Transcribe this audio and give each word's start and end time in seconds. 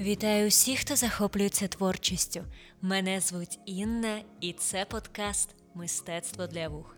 Вітаю 0.00 0.48
усіх, 0.48 0.80
хто 0.80 0.96
захоплюється 0.96 1.68
творчістю. 1.68 2.44
Мене 2.82 3.20
звуть 3.20 3.58
Інна, 3.66 4.22
і 4.40 4.52
це 4.52 4.84
подкаст 4.84 5.50
Мистецтво 5.74 6.46
для 6.46 6.68
вух. 6.68 6.96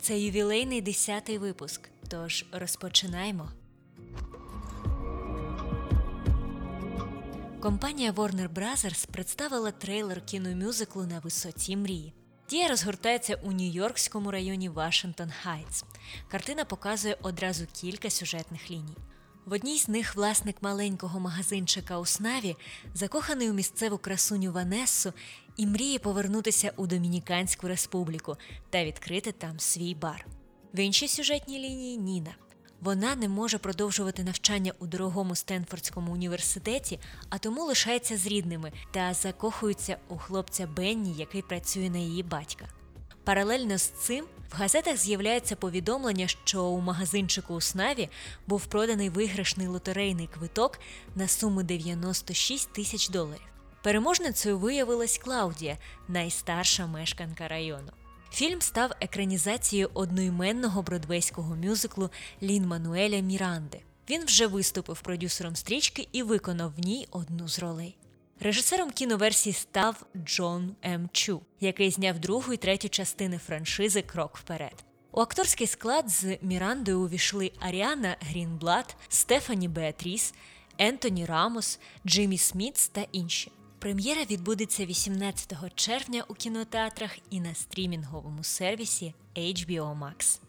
Це 0.00 0.20
ювілейний 0.20 0.80
десятий 0.80 1.38
випуск. 1.38 1.88
Тож 2.08 2.46
розпочинаємо. 2.52 3.50
Компанія 7.60 8.12
Warner 8.12 8.48
Bros. 8.48 9.10
представила 9.10 9.70
трейлер 9.70 10.24
кіномюзиклу 10.26 11.04
на 11.04 11.18
висоті 11.18 11.76
мрії. 11.76 12.14
Дія 12.50 12.68
розгортається 12.68 13.34
у 13.34 13.52
Нью-Йоркському 13.52 14.30
районі 14.30 14.68
Вашингтон 14.68 15.32
Хайтс. 15.42 15.84
Картина 16.30 16.64
показує 16.64 17.16
одразу 17.22 17.66
кілька 17.72 18.10
сюжетних 18.10 18.70
ліній. 18.70 18.96
В 19.46 19.52
одній 19.52 19.78
з 19.78 19.88
них 19.88 20.16
власник 20.16 20.56
маленького 20.62 21.20
магазинчика 21.20 21.98
у 21.98 22.06
Снаві 22.06 22.56
закоханий 22.94 23.50
у 23.50 23.52
місцеву 23.52 23.98
красуню 23.98 24.52
Ванессу 24.52 25.12
і 25.56 25.66
мріє 25.66 25.98
повернутися 25.98 26.72
у 26.76 26.86
Домініканську 26.86 27.68
республіку 27.68 28.36
та 28.70 28.84
відкрити 28.84 29.32
там 29.32 29.60
свій 29.60 29.94
бар. 29.94 30.26
В 30.74 30.78
іншій 30.78 31.08
сюжетній 31.08 31.58
лінії 31.58 31.98
Ніна. 31.98 32.34
Вона 32.80 33.14
не 33.14 33.28
може 33.28 33.58
продовжувати 33.58 34.24
навчання 34.24 34.72
у 34.78 34.86
дорогому 34.86 35.34
Стенфордському 35.34 36.12
університеті, 36.12 37.00
а 37.28 37.38
тому 37.38 37.64
лишається 37.64 38.16
з 38.16 38.26
рідними 38.26 38.72
та 38.90 39.14
закохується 39.14 39.96
у 40.08 40.18
хлопця 40.18 40.66
Бенні, 40.66 41.12
який 41.12 41.42
працює 41.42 41.90
на 41.90 41.98
її 41.98 42.22
батька. 42.22 42.68
Паралельно 43.24 43.78
з 43.78 43.82
цим 43.82 44.24
в 44.52 44.56
газетах 44.56 44.96
з'являється 44.96 45.56
повідомлення, 45.56 46.28
що 46.28 46.64
у 46.64 46.80
магазинчику 46.80 47.54
у 47.54 47.60
Снаві 47.60 48.08
був 48.46 48.66
проданий 48.66 49.10
виграшний 49.10 49.66
лотерейний 49.66 50.26
квиток 50.26 50.80
на 51.14 51.28
суму 51.28 51.62
96 51.62 52.72
тисяч 52.72 53.08
доларів. 53.08 53.46
Переможницею 53.82 54.58
виявилась 54.58 55.18
Клаудія, 55.18 55.78
найстарша 56.08 56.86
мешканка 56.86 57.48
району. 57.48 57.92
Фільм 58.32 58.60
став 58.60 58.90
екранізацією 59.00 59.90
одноіменного 59.94 60.82
бродвейського 60.82 61.56
мюзиклу 61.56 62.10
Лін 62.42 62.66
Мануеля 62.66 63.20
Міранди. 63.20 63.80
Він 64.10 64.24
вже 64.24 64.46
виступив 64.46 65.00
продюсером 65.00 65.56
стрічки 65.56 66.08
і 66.12 66.22
виконав 66.22 66.72
в 66.76 66.80
ній 66.80 67.08
одну 67.10 67.48
з 67.48 67.58
ролей. 67.58 67.96
Режисером 68.40 68.90
кіноверсії 68.90 69.52
став 69.52 70.06
Джон 70.24 70.76
М. 70.84 71.08
Чу, 71.12 71.40
який 71.60 71.90
зняв 71.90 72.18
другу 72.18 72.52
і 72.52 72.56
третю 72.56 72.88
частини 72.88 73.38
франшизи 73.38 74.02
Крок 74.02 74.36
вперед. 74.36 74.84
У 75.12 75.20
акторський 75.20 75.66
склад 75.66 76.10
з 76.10 76.38
Мірандою 76.42 77.00
увійшли 77.00 77.52
Аріана 77.60 78.16
Грінблат, 78.20 78.96
Стефані 79.08 79.68
Беатріс, 79.68 80.34
Ентоні 80.78 81.26
Рамос, 81.26 81.78
Джиммі 82.06 82.38
Смітс 82.38 82.88
та 82.88 83.06
інші. 83.12 83.52
Прем'єра 83.78 84.24
відбудеться 84.30 84.86
18 84.86 85.54
червня 85.74 86.24
у 86.28 86.34
кінотеатрах 86.34 87.18
і 87.30 87.40
на 87.40 87.54
стрімінговому 87.54 88.44
сервісі 88.44 89.14
HBO 89.36 89.98
Max. 89.98 90.40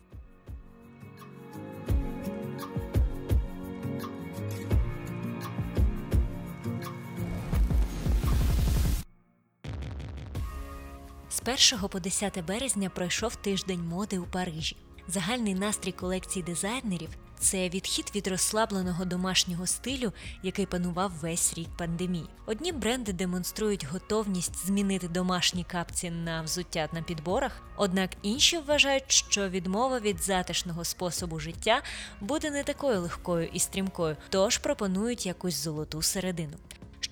1 11.47 11.89
по 11.89 11.99
10 11.99 12.43
березня 12.43 12.89
пройшов 12.89 13.35
тиждень 13.35 13.87
моди 13.87 14.17
у 14.17 14.25
Парижі. 14.25 14.75
Загальний 15.07 15.55
настрій 15.55 15.91
колекції 15.91 16.43
дизайнерів 16.43 17.09
це 17.39 17.69
відхід 17.69 18.11
від 18.15 18.27
розслабленого 18.27 19.05
домашнього 19.05 19.67
стилю, 19.67 20.11
який 20.43 20.65
панував 20.65 21.11
весь 21.21 21.53
рік 21.53 21.69
пандемії. 21.77 22.25
Одні 22.45 22.71
бренди 22.71 23.13
демонструють 23.13 23.85
готовність 23.85 24.65
змінити 24.65 25.07
домашні 25.07 25.63
капці 25.63 26.09
на 26.09 26.41
взуття 26.41 26.89
на 26.91 27.01
підборах, 27.01 27.61
однак 27.77 28.09
інші 28.21 28.57
вважають, 28.57 29.11
що 29.11 29.49
відмова 29.49 29.99
від 29.99 30.23
затишного 30.23 30.85
способу 30.85 31.39
життя 31.39 31.81
буде 32.21 32.51
не 32.51 32.63
такою 32.63 33.01
легкою 33.01 33.49
і 33.53 33.59
стрімкою, 33.59 34.17
тож 34.29 34.57
пропонують 34.57 35.25
якусь 35.25 35.63
золоту 35.63 36.01
середину. 36.01 36.57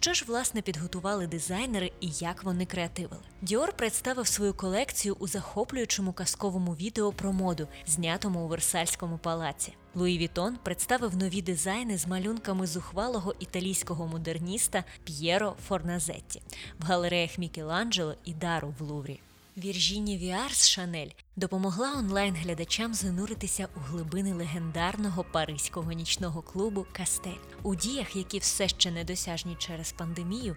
Що 0.03 0.14
ж, 0.14 0.25
власне, 0.28 0.62
підготували 0.62 1.28
дизайнери 1.28 1.91
і 2.02 2.08
як 2.09 2.44
вони 2.44 2.66
креативили? 2.66 3.22
Діор 3.41 3.74
представив 3.74 4.28
свою 4.28 4.53
колекцію 4.53 5.16
у 5.19 5.28
захоплюючому 5.28 6.14
казковому 6.14 6.75
відео 6.75 7.12
про 7.12 7.34
моду, 7.34 7.68
знятому 7.88 8.40
у 8.40 8.47
Версальському 8.47 9.18
палаці. 9.18 9.74
Луї 9.96 10.18
Вітон 10.18 10.58
представив 10.64 11.18
нові 11.18 11.41
дизайни 11.41 11.97
з 11.97 12.08
малюнками 12.08 12.68
зухвалого 12.68 13.36
італійського 13.40 14.08
модерніста 14.08 14.84
П'єро 15.03 15.56
Форназетті 15.68 16.41
в 16.80 16.85
галереях 16.85 17.38
Мікеланджело 17.38 18.16
і 18.25 18.34
Дару 18.34 18.74
в 18.80 18.81
Луврі. 18.81 19.20
Віржіні 19.58 20.18
Віар 20.18 20.53
з 20.53 20.69
Шанель 20.69 21.09
допомогла 21.36 21.94
онлайн-глядачам 21.97 22.94
зануритися 22.94 23.68
у 23.75 23.80
глибини 23.80 24.34
легендарного 24.34 25.24
паризького 25.24 25.91
нічного 25.91 26.41
клубу 26.41 26.86
Кастель. 26.91 27.31
У 27.64 27.75
діях, 27.75 28.16
які 28.16 28.40
все 28.40 28.68
ще 28.68 28.91
недосяжні 28.91 29.56
через 29.59 29.91
пандемію, 29.91 30.56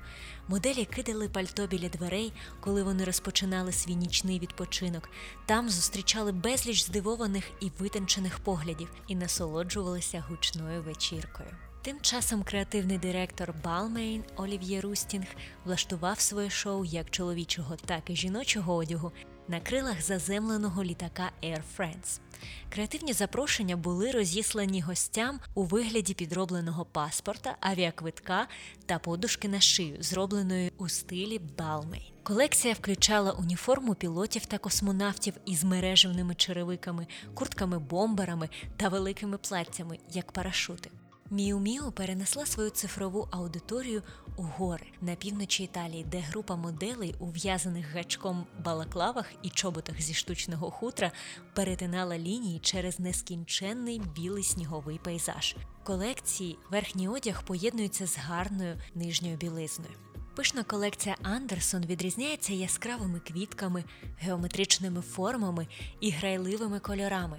моделі 0.49 0.84
кидали 0.84 1.29
пальто 1.29 1.67
біля 1.67 1.89
дверей, 1.89 2.33
коли 2.61 2.83
вони 2.83 3.05
розпочинали 3.05 3.73
свій 3.73 3.95
нічний 3.95 4.39
відпочинок. 4.39 5.11
Там 5.47 5.71
зустрічали 5.71 6.33
безліч 6.33 6.84
здивованих 6.84 7.51
і 7.61 7.71
витончених 7.78 8.39
поглядів 8.39 8.93
і 9.09 9.17
насолоджувалися 9.17 10.25
гучною 10.28 10.83
вечіркою. 10.83 11.51
Тим 11.86 12.00
часом 12.00 12.42
креативний 12.42 12.98
директор 12.98 13.54
Балмейн 13.64 14.24
Олів'є 14.36 14.80
Рустінг 14.80 15.26
влаштував 15.64 16.20
своє 16.20 16.50
шоу 16.50 16.84
як 16.84 17.10
чоловічого, 17.10 17.76
так 17.76 18.10
і 18.10 18.16
жіночого 18.16 18.74
одягу 18.74 19.12
на 19.48 19.60
крилах 19.60 20.02
заземленого 20.02 20.84
літака 20.84 21.30
Air 21.42 21.62
France. 21.78 22.20
Креативні 22.69 23.12
запрошення 23.12 23.76
були 23.76 24.10
розіслані 24.10 24.80
гостям 24.80 25.41
у 25.54 25.64
вигляді 25.64 26.14
підробленого 26.14 26.84
паспорта, 26.84 27.56
авіаквитка 27.60 28.48
та 28.86 28.98
подушки 28.98 29.48
на 29.48 29.60
шию, 29.60 29.97
зробленої 30.00 30.72
у 30.78 30.88
стилі 30.88 31.41
Балмейн. 31.58 32.04
Колекція 32.22 32.74
включала 32.74 33.32
уніформу 33.32 33.94
пілотів 33.94 34.47
та 34.47 34.58
космонавтів 34.58 35.34
із 35.44 35.64
мереживними 35.65 36.34
черевиками, 36.34 37.06
куртками-бомберами 37.34 38.48
та 38.76 38.88
великими 38.88 39.38
платтями, 39.38 39.98
як 40.12 40.32
парашути. 40.32 40.91
Міу 41.31 41.59
Міу 41.59 41.92
перенесла 41.92 42.47
свою 42.47 42.70
цифрову 42.70 43.28
аудиторію 43.31 44.03
у 44.37 44.42
гори 44.42 44.87
на 45.00 45.14
півночі 45.14 45.64
Італії, 45.64 46.04
де 46.04 46.19
група 46.19 46.56
моделей, 46.56 47.14
у 47.19 47.25
в'язаних 47.25 47.93
гачком 47.92 48.47
балаклавах 48.64 49.32
і 49.42 49.50
чоботах 49.50 50.00
зі 50.00 50.15
штучного 50.15 50.70
хутра, 50.70 51.12
перетинала 51.54 52.19
лінії 52.19 52.59
через 52.59 53.00
нескінченний 53.00 54.03
білий 54.16 54.42
сніговий 54.42 54.98
пейзаж. 54.98 55.56
Колекції 55.84 56.59
верхній 56.70 57.09
одяг 57.09 57.42
поєднується 57.42 58.06
з 58.06 58.16
гарною 58.19 58.81
нижньою 58.94 59.36
білизною. 59.36 59.92
Пишна 60.36 60.62
колекція 60.62 61.16
Андерсон 61.22 61.86
відрізняється 61.86 62.53
яскравими 62.53 63.20
квітками, 63.20 63.84
геометричними 64.19 65.00
формами 65.00 65.66
і 66.00 66.10
грайливими 66.10 66.81
кольорами. 66.81 67.38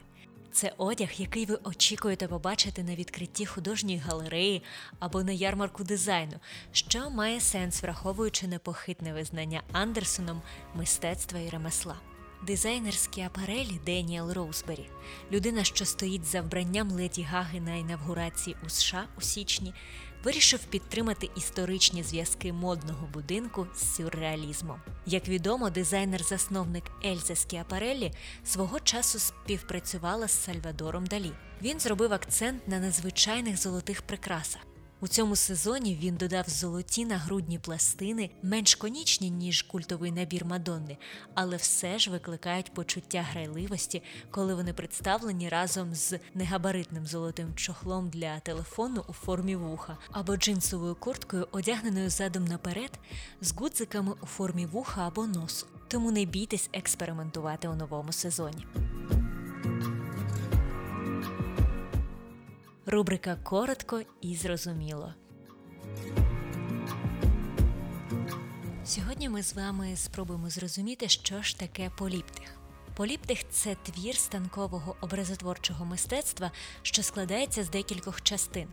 Це 0.58 0.74
одяг, 0.78 1.10
який 1.18 1.46
ви 1.46 1.60
очікуєте 1.64 2.28
побачити 2.28 2.84
на 2.84 2.96
відкритті 2.96 3.46
художньої 3.46 3.98
галереї 3.98 4.64
або 5.00 5.24
на 5.24 5.32
ярмарку 5.32 5.84
дизайну, 5.84 6.34
що 6.72 7.10
має 7.10 7.40
сенс, 7.40 7.84
враховуючи 7.84 8.48
непохитне 8.48 9.14
визнання 9.14 9.62
Андерсоном 9.72 10.42
мистецтва 10.76 11.40
і 11.40 11.50
ремесла. 11.50 11.96
Дизайнер 12.42 13.22
Скіапареллі 13.22 13.80
Деніел 13.86 14.32
Роузбері, 14.32 14.90
людина, 15.32 15.64
що 15.64 15.86
стоїть 15.86 16.26
за 16.26 16.42
вбранням 16.42 16.92
Леді 16.92 17.24
Гаги 17.24 17.60
на 17.60 17.76
інавгурації 17.76 18.56
у 18.66 18.70
США 18.70 19.06
у 19.18 19.22
січні, 19.22 19.74
вирішив 20.24 20.60
підтримати 20.60 21.30
історичні 21.36 22.04
зв'язки 22.04 22.54
модного 22.54 23.08
будинку 23.14 23.68
з 23.76 23.96
сюрреалізмом. 23.96 24.82
Як 25.06 25.28
відомо, 25.28 25.70
дизайнер-засновник 25.70 26.84
Ельза 27.06 27.36
Скіапареллі 27.36 28.12
свого 28.46 28.80
часу 28.80 29.20
співпрацювала 29.20 30.28
з 30.28 30.44
Сальвадором 30.44 31.06
Далі. 31.06 31.32
Він 31.62 31.80
зробив 31.80 32.14
акцент 32.14 32.68
на 32.68 32.80
надзвичайних 32.80 33.58
золотих 33.58 34.02
прикрасах. 34.02 34.62
У 35.02 35.08
цьому 35.08 35.36
сезоні 35.36 35.98
він 36.02 36.16
додав 36.16 36.46
золоті 36.48 37.06
нагрудні 37.06 37.60
пластини, 37.60 38.30
менш 38.44 38.76
конічні, 38.76 39.30
ніж 39.30 39.62
культовий 39.62 40.12
набір 40.12 40.46
Мадонни, 40.46 40.98
але 41.34 41.58
все 41.58 42.00
ж 42.00 42.12
викликають 42.12 42.74
почуття 42.74 43.26
грайливості, 43.32 44.04
коли 44.32 44.56
вони 44.56 44.74
представлені 44.74 45.50
разом 45.50 45.96
з 45.96 46.20
негабаритним 46.34 47.06
золотим 47.06 47.56
чохлом 47.56 48.10
для 48.10 48.40
телефону 48.40 49.04
у 49.08 49.14
формі 49.14 49.56
вуха 49.56 49.98
або 50.12 50.38
джинсовою 50.38 50.96
курткою, 50.96 51.48
одягненою 51.52 52.10
задом 52.10 52.46
наперед, 52.46 52.92
з 53.42 53.52
гудзиками 53.52 54.14
у 54.22 54.26
формі 54.26 54.66
вуха 54.66 55.08
або 55.08 55.28
носу. 55.28 55.68
Тому 55.88 56.12
не 56.12 56.26
бійтесь 56.26 56.70
експериментувати 56.74 57.68
у 57.68 57.76
новому 57.76 58.12
сезоні. 58.12 58.66
Рубрика 62.90 63.36
коротко 63.36 64.02
і 64.22 64.36
зрозуміло. 64.36 65.14
Сьогодні 68.86 69.30
ми 69.30 69.44
з 69.44 69.54
вами 69.54 69.96
спробуємо 69.96 70.50
зрозуміти, 70.50 71.10
що 71.10 71.42
ж 71.42 71.60
таке 71.60 71.92
поліптих. 71.98 72.56
Поліптих 72.96 73.50
це 73.50 73.76
твір 73.76 74.16
станкового 74.16 74.96
образотворчого 75.02 75.86
мистецтва, 75.86 76.52
що 76.82 77.04
складається 77.04 77.64
з 77.64 77.70
декількох 77.70 78.22
частин. 78.22 78.68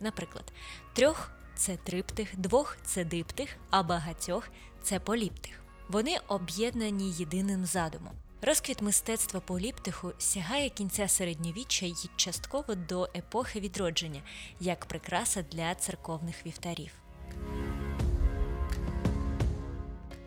Наприклад, 0.00 0.52
трьох 0.92 1.30
це 1.56 1.76
триптих, 1.76 2.36
двох 2.36 2.76
це 2.82 3.04
диптих, 3.04 3.56
а 3.70 3.82
багатьох 3.82 4.48
це 4.82 5.00
поліптих. 5.00 5.52
Вони 5.88 6.16
об'єднані 6.28 7.10
єдиним 7.10 7.66
задумом. 7.66 8.23
Розквіт 8.46 8.82
мистецтва 8.82 9.40
поліптиху 9.40 10.12
сягає 10.18 10.68
кінця 10.68 11.08
середньовіччя 11.08 11.86
й 11.86 11.94
частково 12.16 12.74
до 12.74 13.08
епохи 13.16 13.60
відродження, 13.60 14.22
як 14.60 14.86
прикраса 14.86 15.44
для 15.52 15.74
церковних 15.74 16.46
вівтарів. 16.46 16.90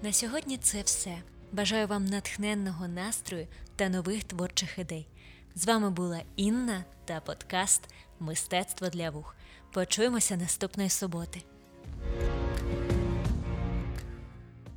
На 0.01 0.13
сьогодні 0.13 0.57
це 0.57 0.81
все. 0.81 1.17
Бажаю 1.51 1.87
вам 1.87 2.05
натхненного 2.05 2.87
настрою 2.87 3.47
та 3.75 3.89
нових 3.89 4.23
творчих 4.23 4.77
ідей. 4.77 5.07
З 5.55 5.65
вами 5.65 5.89
була 5.89 6.21
Інна 6.35 6.85
та 7.05 7.19
подкаст 7.19 7.81
Мистецтво 8.19 8.89
для 8.89 9.09
вух. 9.09 9.35
Почуємося 9.73 10.37
наступної 10.37 10.89
суботи. 10.89 11.43